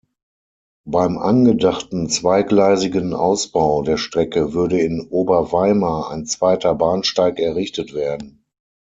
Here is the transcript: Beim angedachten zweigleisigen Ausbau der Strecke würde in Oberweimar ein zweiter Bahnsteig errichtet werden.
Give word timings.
Beim 0.83 1.19
angedachten 1.19 2.09
zweigleisigen 2.09 3.13
Ausbau 3.13 3.83
der 3.83 3.97
Strecke 3.97 4.51
würde 4.53 4.79
in 4.79 5.01
Oberweimar 5.09 6.09
ein 6.09 6.25
zweiter 6.25 6.73
Bahnsteig 6.73 7.39
errichtet 7.39 7.93
werden. 7.93 8.43